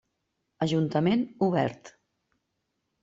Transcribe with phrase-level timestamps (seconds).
[0.65, 1.95] Ajuntament Obert.